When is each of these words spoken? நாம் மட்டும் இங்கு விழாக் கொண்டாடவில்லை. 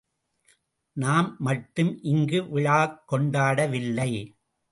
நாம் 0.97 1.35
மட்டும் 1.39 1.91
இங்கு 2.03 2.49
விழாக் 2.49 2.97
கொண்டாடவில்லை. 3.07 4.11